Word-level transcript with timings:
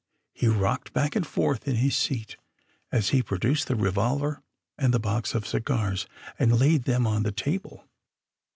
He 0.33 0.47
rocked 0.47 0.93
back 0.93 1.15
and 1.15 1.27
forth 1.27 1.67
in 1.67 1.75
his 1.75 1.95
seat 1.95 2.35
as 2.91 3.09
he 3.09 3.21
prodnced 3.21 3.65
the 3.67 3.75
revolver 3.75 4.41
and 4.75 4.91
the 4.95 4.99
box 4.99 5.35
of 5.35 5.45
cigars 5.45 6.07
and 6.39 6.57
laid 6.57 6.85
them 6.85 7.05
on 7.05 7.21
the 7.21 7.31
table. 7.31 7.85